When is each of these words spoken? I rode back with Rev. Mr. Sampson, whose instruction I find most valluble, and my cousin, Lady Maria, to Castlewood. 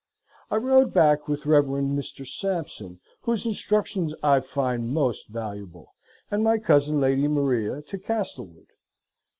I 0.49 0.55
rode 0.55 0.95
back 0.95 1.27
with 1.27 1.45
Rev. 1.45 1.65
Mr. 1.65 2.27
Sampson, 2.27 2.99
whose 3.21 3.45
instruction 3.45 4.11
I 4.23 4.39
find 4.39 4.89
most 4.89 5.27
valluble, 5.31 5.93
and 6.31 6.43
my 6.43 6.57
cousin, 6.57 6.99
Lady 6.99 7.27
Maria, 7.27 7.83
to 7.83 7.99
Castlewood. 7.99 8.69